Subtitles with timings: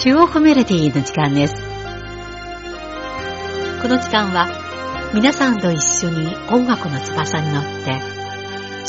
[0.00, 1.54] 中国メロディーの時間です。
[3.82, 4.46] この時間は
[5.12, 8.00] 皆さんと一緒に音楽の翼に乗って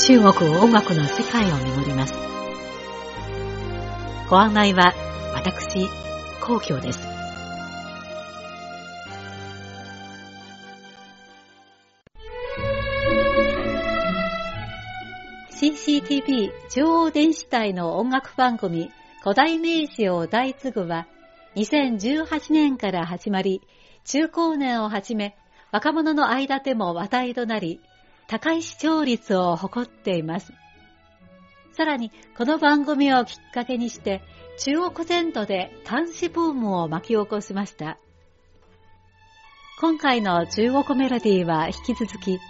[0.06, 2.14] 中国音楽の世界を巡ります。
[4.28, 4.94] ご案内は
[5.34, 5.88] 私、
[6.40, 7.00] 皇居です。
[15.50, 18.92] CCTV 中央電子台の音楽番組
[19.22, 21.06] 古代名詞を大継ぐは
[21.54, 23.60] 2018年から始まり、
[24.04, 25.36] 中高年をはじめ
[25.72, 27.80] 若者の間でも話題となり、
[28.28, 30.54] 高い視聴率を誇っています。
[31.72, 34.22] さらに、この番組をきっかけにして、
[34.58, 37.98] 中国全土で監視ブームを巻き起こしました。
[39.80, 42.40] 今回の中国メロディーは引き続き、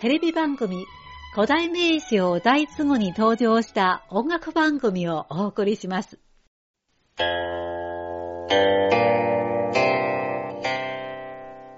[0.00, 0.84] テレビ番組
[1.32, 6.18] 古代名詞を大継ぐに登場した音楽番組をお送りします。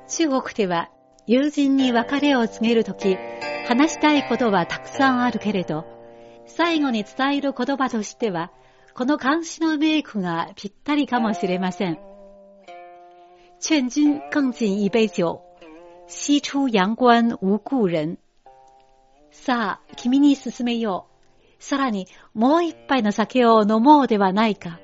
[0.08, 0.90] 中国では
[1.26, 3.18] 友人に別れを告げるとき、
[3.66, 5.84] 話したいことはたくさんあるけれど、
[6.46, 8.50] 最後に伝える言葉としては、
[8.94, 11.98] この監視のメイクがぴったりかもしれません。
[13.60, 15.42] 劝君更尽一杯酒、
[16.08, 18.16] 西出陽關無故人。
[19.32, 21.08] さあ、君に進めよ
[21.58, 21.62] う。
[21.62, 24.78] さらに、もう一杯の酒を飲もうではないか。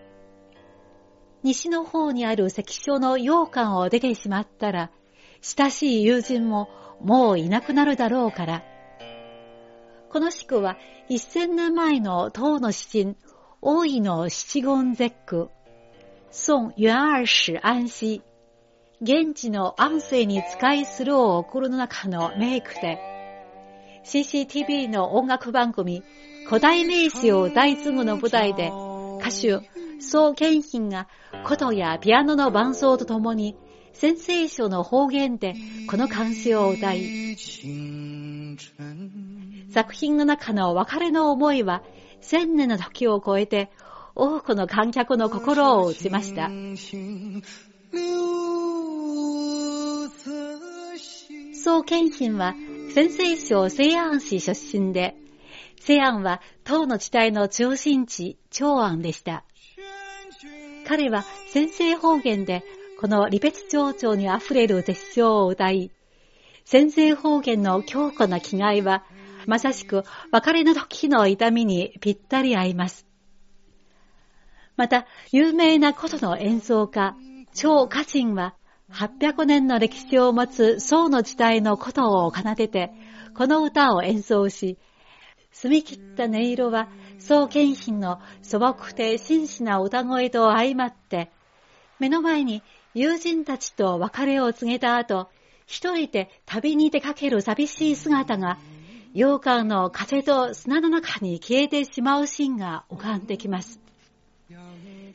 [1.43, 4.91] 西の方にある関所の洋館を出てしまったら、
[5.43, 6.69] 親しい友人も
[7.01, 8.65] もういなくなるだろうから。
[10.11, 10.79] この宿は、
[11.11, 13.17] 一千年前の唐の詩人、
[13.61, 15.51] 大井の七言絶句、
[16.31, 18.23] 宋元二史安西、
[19.03, 23.18] 現地の安世に使いするを送るの中のメイクで、
[24.05, 26.03] CCTV の音楽番組、
[26.47, 28.71] 古代名詞を大継ぐの舞台で、
[29.21, 29.69] 歌手、
[30.01, 31.09] 宋建品が
[31.45, 33.57] 琴やピアノの伴奏とともに、
[33.93, 35.55] 先生書の方言で
[35.91, 37.37] この漢詩を歌い、
[39.71, 41.83] 作品の中の別れの思いは、
[42.21, 43.71] 千年の時を超えて、
[44.15, 46.49] 多くの観客の心を打ちました。
[51.55, 52.55] 宋建品は、
[52.95, 55.15] 先生省西安市出身で、
[55.81, 59.45] 西安は唐の時代の中心地、長安でした。
[60.87, 62.65] 彼は先生方言で、
[63.01, 65.91] この離別情緒に溢れる絶唱を歌い、
[66.65, 69.05] 先生方言の強固な気概は、
[69.47, 73.07] まさしく別れの時の痛みにぴったり合います。
[74.77, 77.17] また、有名な琴の演奏家、
[77.55, 78.55] 張家珍は、
[78.91, 82.93] 800年の歴史を持つ宋の時代の琴を奏でて、
[83.35, 84.79] この歌を演奏し、
[85.53, 86.89] 澄み切った音色は
[87.19, 91.31] 宋建品の素朴で真摯な歌声と相まって、
[91.99, 92.63] 目の前に
[92.95, 95.29] 友人たちと別れを告げた後、
[95.67, 98.59] 一人で旅に出かける寂しい姿が、
[99.13, 103.81] 洋館の風と砂の中に消えてしまうシーンが浮かんできます。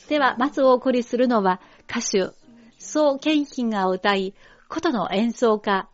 [0.10, 2.43] では、まずお送りするのは歌手、
[2.84, 4.36] 宋建品が歌い、
[4.68, 5.88] 琴の演奏家、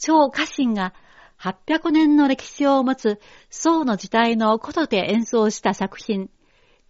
[0.00, 0.94] 張家臣が
[1.38, 3.20] 800年の歴史を持つ
[3.50, 6.30] 宋の時代の琴で演奏した作品、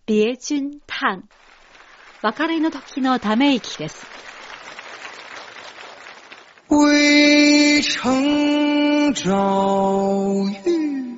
[0.07, 1.29] 別君嘆。
[2.23, 4.07] 別れの時のため息です。
[6.69, 9.33] 渭城朝
[10.65, 11.12] 雨，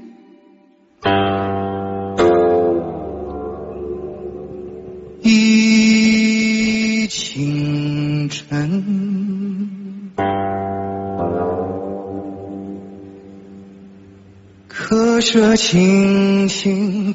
[15.34, 17.12] 客舍青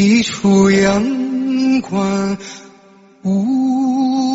[0.00, 2.38] 一出阳关
[3.24, 4.27] 无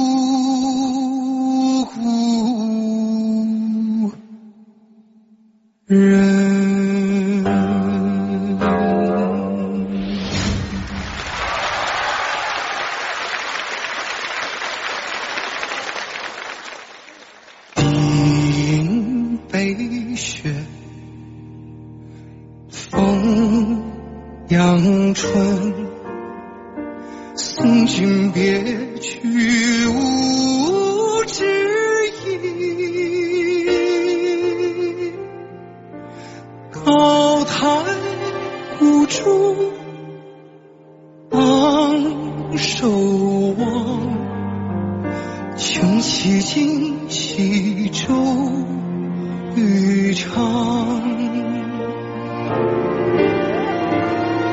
[42.58, 42.90] 守
[43.58, 44.02] 望，
[45.58, 48.14] 穷其尽，西洲
[49.56, 51.02] 渔场。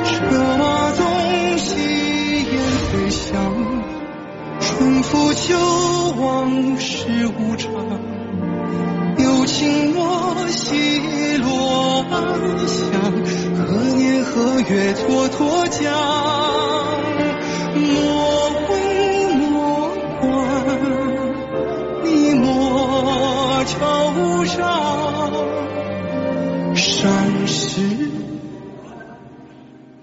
[0.05, 2.53] 车马东西燕
[2.91, 3.35] 飞翔，
[4.61, 5.57] 春复秋，
[6.19, 7.71] 往事无常。
[9.19, 12.23] 有情莫惜落安
[12.67, 13.13] 详，
[13.57, 16.40] 何年何月蹉跎江？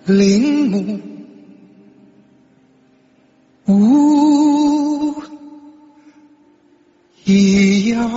[0.09, 1.01] 林木
[3.65, 5.13] 无
[7.25, 8.07] 一样。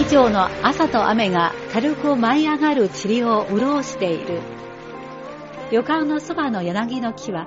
[0.00, 4.40] 以上の朝と雨が軽く舞い上がる塵を潤している。
[5.70, 7.46] 旅館のそばの柳の木は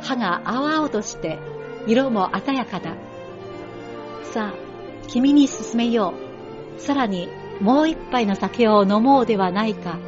[0.00, 1.40] 葉が青々として
[1.88, 3.09] 色も鮮やかだ。
[4.32, 4.58] さあ、
[5.08, 6.14] 君に進めよ
[6.76, 6.80] う。
[6.80, 7.28] さらに
[7.60, 9.98] もう一杯の酒を飲もうではないか。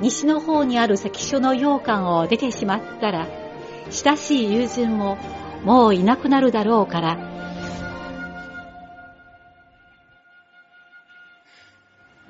[0.00, 3.26] 西の方にある関所の洋館を出てしまったら、
[3.90, 5.18] 親しい友人も
[5.64, 7.18] もういなくなるだろうから、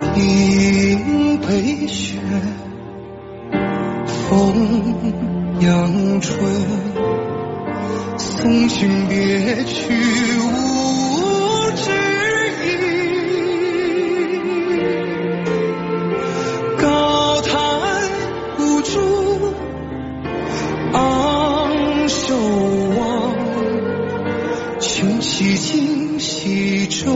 [0.00, 2.18] 迎北雪，
[4.28, 4.52] 风
[5.60, 7.09] 阳春。
[8.40, 9.92] 送君别去
[10.40, 11.90] 无知
[12.64, 12.68] 音，
[16.78, 17.60] 高谈
[18.58, 19.52] 无主
[20.94, 22.34] 昂首
[22.98, 23.36] 望，
[24.80, 27.12] 穷其尽，西洲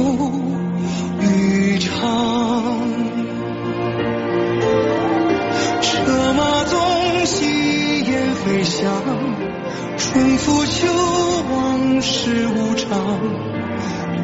[1.22, 1.90] 渔场。
[5.80, 8.92] 车马东西燕飞翔，
[9.96, 10.86] 春复秋，
[12.00, 12.90] 世无常。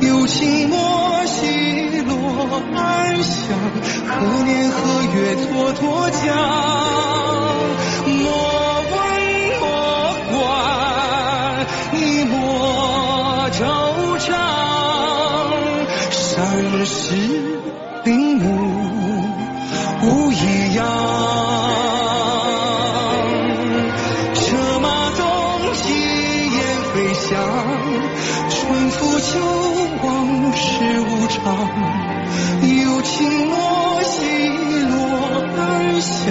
[0.00, 3.58] 有情莫西落安详，
[4.06, 6.26] 何年何月蹉跎江？
[8.06, 8.22] 莫
[8.90, 8.94] 问
[9.60, 9.64] 莫
[10.32, 12.34] 管，你莫
[13.50, 13.60] 惆
[14.18, 14.28] 怅。
[16.10, 17.14] 山石
[18.04, 18.44] 林木
[20.02, 21.39] 无一样。
[36.24, 36.28] 想，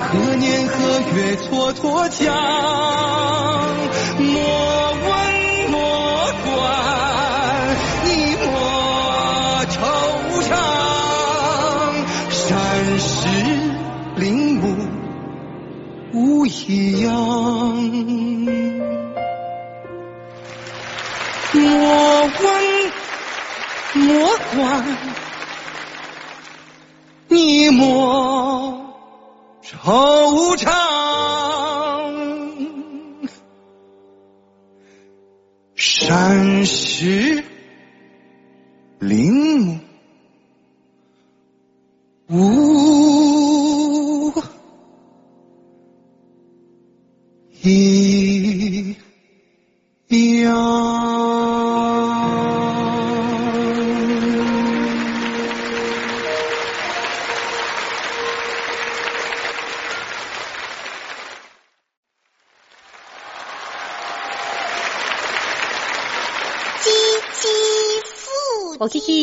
[0.00, 2.28] 何年何月蹉跎江？
[4.18, 4.28] 莫
[4.92, 5.10] 问
[5.70, 5.78] 莫
[6.44, 6.48] 管，
[8.04, 8.08] 你
[8.44, 8.48] 莫
[9.66, 9.74] 惆
[10.42, 10.52] 怅。
[12.30, 12.38] 山
[12.98, 13.08] 石
[14.16, 14.62] 林木
[16.12, 17.79] 无一样。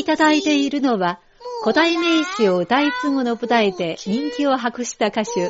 [0.07, 1.19] ただいているのは、
[1.63, 5.49] 古代名詞を歌い継ぐの舞台で人気を博した歌手、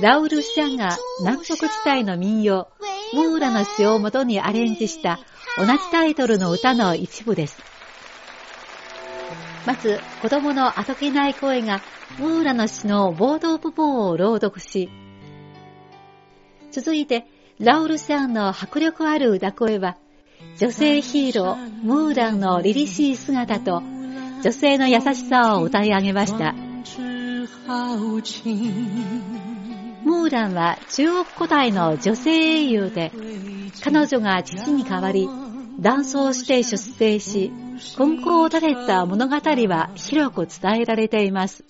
[0.00, 2.66] ラウル・シャンが南北地帯の民謡、
[3.14, 5.20] ムーラの詩を元にアレンジした
[5.56, 7.62] 同じタイトルの歌の一部です。
[9.64, 11.80] まず、子供のあどけない声が
[12.18, 14.90] ムーラの詩の冒頭部分を朗読し、
[16.72, 17.28] 続いて、
[17.60, 19.96] ラウル・シャンの迫力ある歌声は、
[20.58, 23.80] 女性ヒーロー、ムーランの凛々しい姿と、
[24.42, 26.52] 女性の優しさを歌い上げました。
[26.52, 33.12] ムーランは中国古代の女性英雄で、
[33.84, 35.28] 彼女が父に代わり、
[35.78, 37.52] 男装して出征し、
[37.96, 41.62] 根高を立てた物語は広く伝えられています。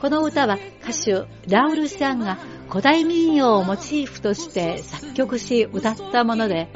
[0.00, 2.38] この歌は歌手ラウル・シャンが
[2.70, 6.68] 古代民謡をモチーフとして作曲し歌ったもので、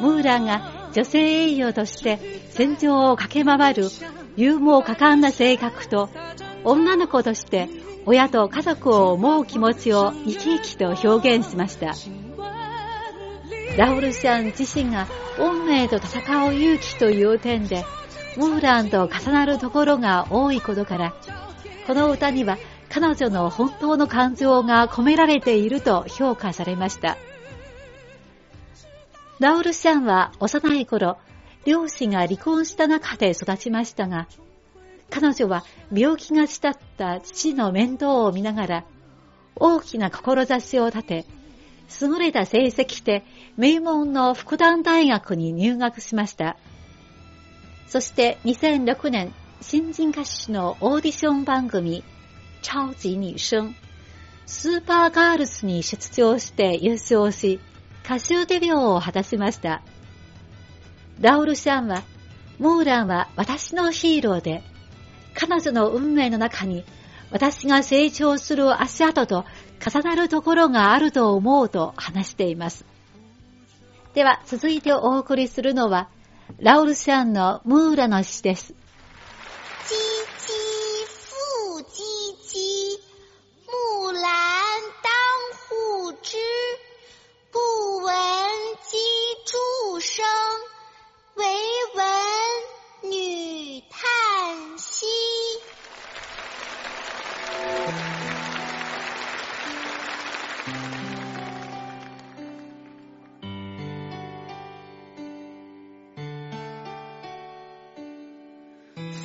[0.00, 2.18] ムーランが女性英雄として
[2.50, 3.84] 戦場を駆け回る
[4.36, 6.08] 勇猛果敢な性格と、
[6.64, 7.68] 女の子として
[8.06, 11.94] 親と家族を思う気持ちを生き生きと表現しました。
[13.76, 15.06] ラウルシャン自身が
[15.38, 17.84] 運命と戦う勇気という点で、
[18.36, 21.14] ムーランと重なるところが多いことから、
[21.86, 27.16] この歌には彼女の本当の感情が込められていると評価されました。
[29.40, 31.16] ラウルシャンは幼い頃、
[31.64, 34.26] 両親が離婚した中で育ちましたが、
[35.10, 38.84] 彼女は病気がちだった父の面倒を見ながら、
[39.54, 41.26] 大きな志を立て、
[42.00, 43.24] 優れた成績で
[43.56, 46.56] 名門の福旦大学に入学しました。
[47.86, 52.02] そして2006年、新人歌手のオーディション番組、
[52.62, 53.72] 超級女生、
[54.46, 57.60] スーパーガールズに出場して優勝し、
[58.04, 59.82] 歌手デビューを果たしました。
[61.20, 62.02] ラウル・シャンは、
[62.58, 64.62] モーランは私のヒーローで、
[65.34, 66.84] 彼女の運命の中に
[67.30, 69.44] 私が成長する足跡と
[69.84, 72.84] 重なるところがあると思うと話しています。
[74.14, 76.08] では、続いてお送りするのは、
[76.58, 78.74] ラウル・シャンのムーラの詩です。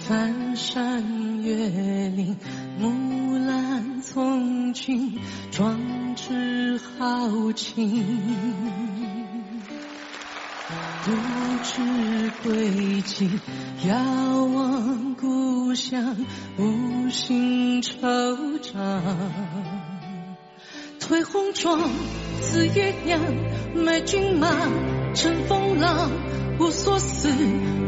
[0.07, 1.55] 翻山越
[2.09, 2.37] 岭，
[2.77, 5.17] 木兰从军，
[5.49, 5.79] 壮
[6.15, 8.03] 志豪情。
[11.05, 11.11] 不
[11.63, 13.29] 知归期，
[13.87, 16.17] 遥望故乡，
[16.57, 18.99] 无心惆怅。
[20.99, 21.79] 推红妆，
[22.41, 23.21] 似月娘，
[23.73, 24.49] 买骏马，
[25.13, 26.11] 乘风浪。
[26.59, 27.29] 无所思，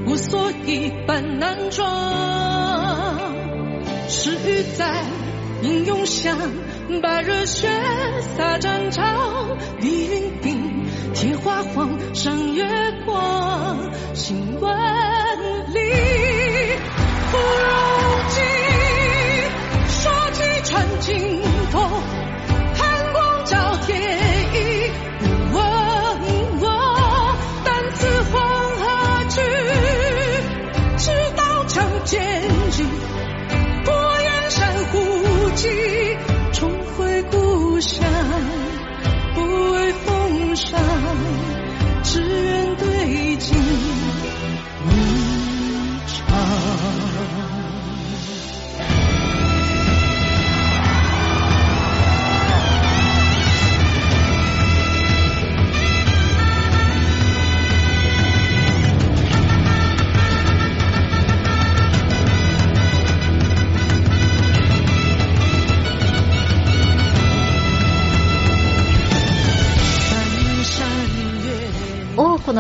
[0.06, 3.20] 无所忆，半难装。
[4.08, 5.04] 是雨在
[5.62, 6.38] 英勇响，
[7.02, 7.70] 把热血
[8.38, 9.58] 洒战场。
[9.80, 12.66] 碧云顶，铁花黄，赏月
[13.06, 13.78] 光。
[14.14, 15.38] 行万
[15.74, 15.80] 里，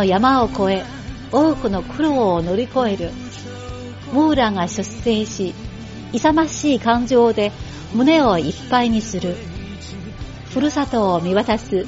[0.05, 0.85] 山を越え、
[1.31, 3.11] 多くの苦労を乗り越える。
[4.13, 5.53] ムーラが出征し、
[6.13, 7.51] 勇ましい感情で
[7.93, 9.35] 胸をいっぱいにする。
[10.53, 11.85] ふるさとを見渡す。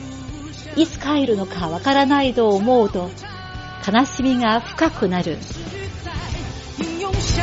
[0.75, 3.09] いつ帰るのかわからないと思うと、
[3.91, 5.38] 悲しみが深くなる。
[6.77, 7.39] 上越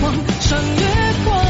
[0.00, 1.41] 光，上月光。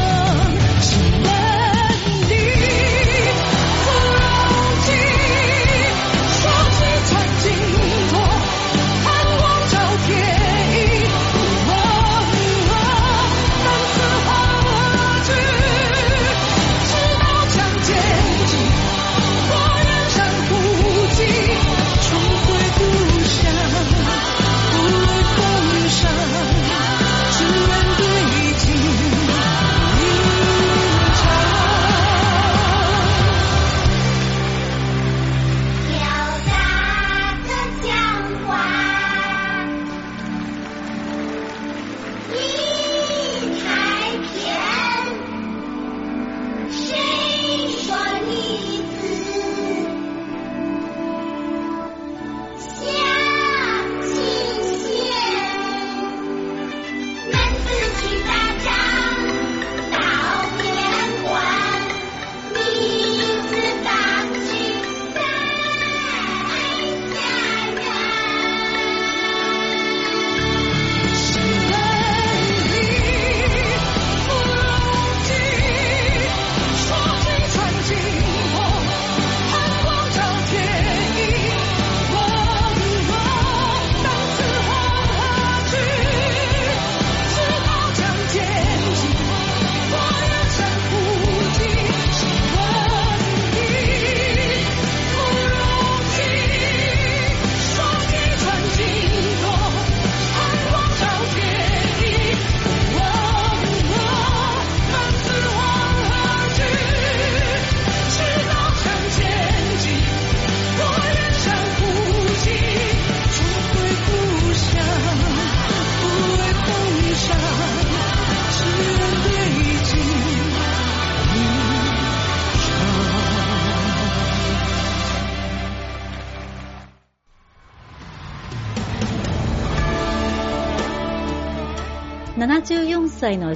[47.93, 49.32] one is good.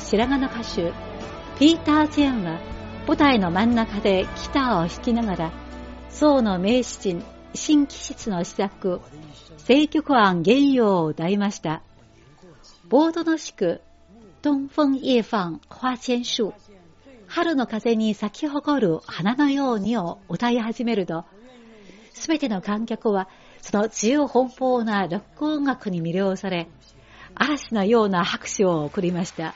[0.10, 0.94] 白髪の歌手、
[1.60, 2.62] ピーター・チェンは
[3.06, 5.52] 舞台の真ん中でギターを弾きながら、
[6.10, 7.22] 宋の名詩人、
[7.54, 9.02] 新気質の詩作、
[9.66, 11.84] 清曲案原用を歌いました。
[12.88, 13.82] ボードの詩句、
[14.42, 16.54] 東風夜放花千樹、
[17.28, 21.26] 春の風に咲き誇る花のようにを歌い始めると、
[22.14, 23.28] すべての観客は
[23.62, 26.70] その自由奔放なロック音楽に魅了され、
[27.36, 29.54] 嵐のような拍手を送りました。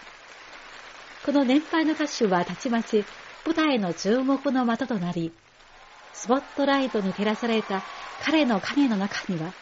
[1.24, 3.06] この年配の歌手はたちまち
[3.46, 5.32] 舞台の注目の的となり、
[6.14, 7.84] スポットライトに照らされた
[8.24, 9.54] 彼の影の中には、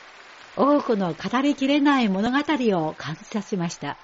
[0.56, 3.98] 多くの語りきれない物語を感じさせました。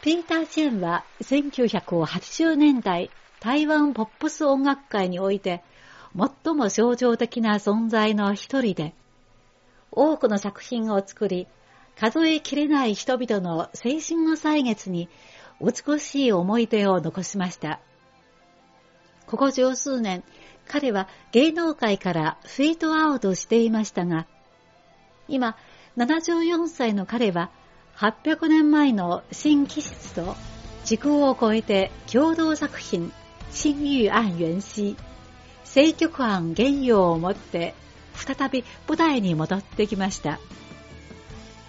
[0.00, 5.62] ピーター・チェンは1980年代台湾ポップス音楽界において
[6.16, 8.94] 最も象徴的な存在の一人で、
[9.90, 11.46] 多くの作品を作り、
[11.98, 15.08] 数えきれない人々の青春の歳月に
[15.64, 17.80] 美しい思い出を残しました。
[19.26, 20.22] ここ十数年、
[20.68, 24.26] 彼は芸能界からフェードアウトしていましたが、
[25.28, 25.56] 今、
[25.96, 27.50] 74歳の彼は、
[27.96, 30.34] 800年前の辛棄疾と
[30.84, 33.12] 時空を超えて共同作品、
[33.50, 34.96] 青玉案元夕、
[35.64, 37.74] 聖曲案原用を持って
[38.14, 40.40] 再び舞台に戻ってきました。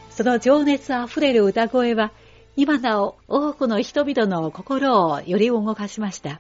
[0.09, 2.11] その情熱あふれる歌声は、
[2.57, 6.39] 今なお多くの人々の心をより動かしました。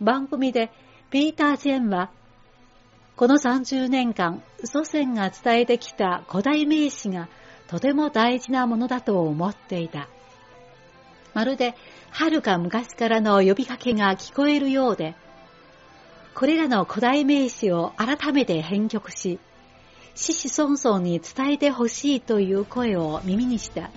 [0.00, 0.70] 番組で
[1.10, 2.10] ピーター・ジェンは、
[3.16, 7.28] この30年間、祖先が伝えてきた古代名詞が
[7.66, 10.08] とても大事なものだと思っていた。
[11.34, 11.74] まるで、
[12.10, 15.16] 遥か昔からの呼びかけが聞こえるようで、
[16.34, 19.40] これらの古代名詞を改めて編曲し、
[20.14, 23.90] 子子孫々に伝えてほしいという声を耳にした。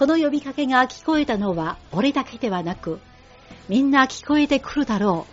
[0.00, 3.00] この呼びかけが聞こえたのは俺だけではなく、
[3.68, 5.26] みんな聞こえてくるだろ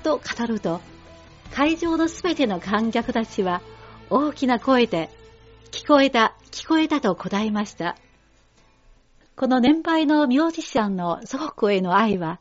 [0.00, 0.02] う。
[0.02, 0.80] と語ると、
[1.52, 3.60] 会場のすべての観客たちは
[4.08, 5.10] 大きな声で、
[5.70, 7.94] 聞こえた、聞こえたと答えました。
[9.36, 12.40] この年配のミュージシャンの祖国への愛は、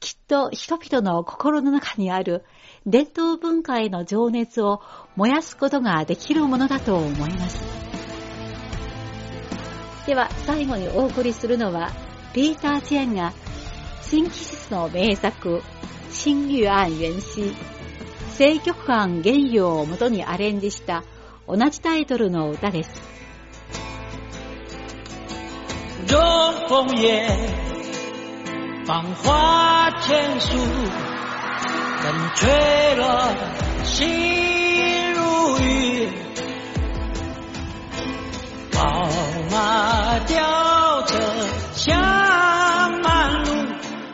[0.00, 2.46] きっと人々の心の中にある
[2.86, 4.80] 伝統文化への情熱を
[5.16, 7.83] 燃やすことができるものだと思います。
[10.06, 11.90] では最後にお送りするのは、
[12.34, 13.32] ピーター・チェンが
[14.02, 15.62] 新季節の名作、
[16.10, 17.54] 新玉案元夕、
[18.36, 21.04] 聖曲案原用をもとにアレンジした
[21.48, 22.90] 同じタイトルの歌です。
[26.06, 26.18] 中
[26.68, 27.26] 风夜
[28.86, 30.58] 放花千树，
[32.02, 32.46] 风吹
[32.96, 33.34] 了
[33.84, 36.23] 心如雨，
[38.84, 39.08] 宝
[39.50, 41.18] 马吊车
[41.72, 43.50] 香满路。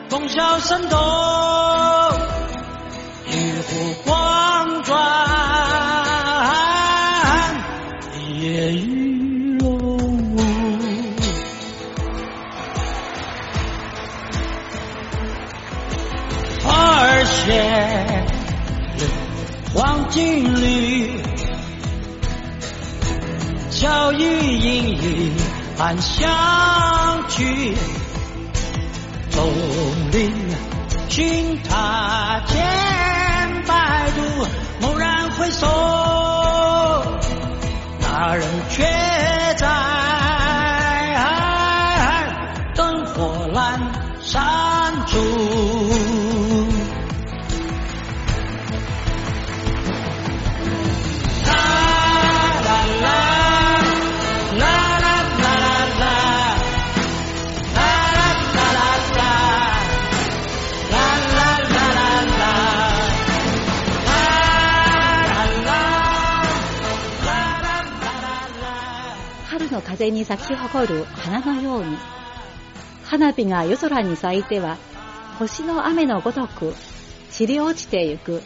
[0.09, 0.97] 风萧声动，
[25.81, 27.75] 隐暗香去。
[29.31, 29.51] 丛
[30.11, 30.31] 林
[31.09, 34.21] 寻他千百度，
[34.85, 35.67] 蓦然回首，
[37.99, 38.83] 那人却
[39.57, 39.67] 在
[42.75, 43.79] 灯火阑
[44.21, 45.17] 珊处。
[69.91, 71.97] 風に咲き誇る花のように、
[73.03, 74.77] 花火が夜空に咲いては、
[75.37, 76.73] 星の雨のごとく
[77.29, 78.41] 散り落ちてゆく。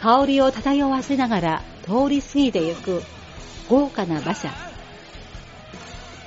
[0.00, 3.02] 香りを漂わせながら通り過ぎてゆく
[3.68, 4.50] 豪華な馬車。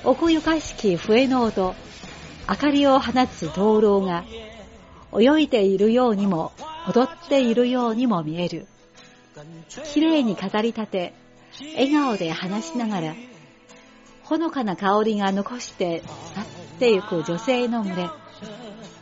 [0.06, 1.76] 奥ゆかしき笛の音、
[2.50, 4.24] 明かりを放つ灯籠が、
[5.20, 6.54] 泳いでいるようにも、
[6.88, 8.66] 踊っているようにも見える。
[9.92, 11.14] 綺麗に飾り立て、
[11.76, 13.14] 笑顔で話しながら、
[14.30, 16.04] ほのかな香りが残して
[16.36, 16.46] 去っ
[16.78, 18.10] てゆく女性の群れ。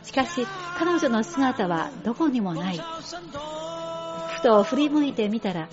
[0.02, 0.46] しかし、
[0.78, 2.78] 彼女の姿はどこにもない。
[2.78, 5.68] ふと振り向いてみたら、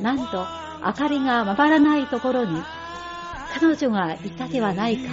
[0.00, 0.46] なんと
[0.86, 2.62] 明かりがまばらないところに、
[3.58, 5.12] 彼女がいたではないか。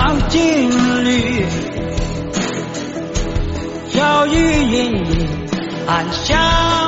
[0.00, 1.77] 二千六
[3.98, 5.28] 飘雨隐隐，
[5.88, 6.87] 暗香。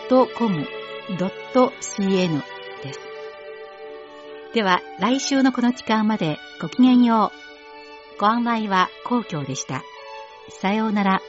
[0.11, 1.17] .com.cn
[2.83, 2.99] です。
[4.53, 7.31] では、来週のこの時間までごきげんよ
[8.17, 8.19] う。
[8.19, 9.83] ご案内は皇居でした。
[10.49, 11.21] さようなら。